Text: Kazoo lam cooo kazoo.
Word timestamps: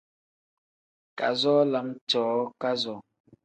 Kazoo 1.17 1.61
lam 1.71 1.87
cooo 2.09 2.39
kazoo. 2.61 2.99